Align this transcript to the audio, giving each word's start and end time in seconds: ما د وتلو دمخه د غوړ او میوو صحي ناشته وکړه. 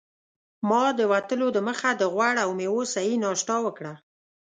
ما 0.69 0.83
د 0.99 1.01
وتلو 1.11 1.47
دمخه 1.57 1.91
د 1.97 2.03
غوړ 2.13 2.35
او 2.43 2.49
میوو 2.59 2.81
صحي 2.93 3.15
ناشته 3.23 3.55
وکړه. 3.65 3.93